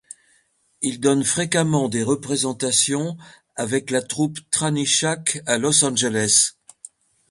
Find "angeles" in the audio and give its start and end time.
5.85-6.55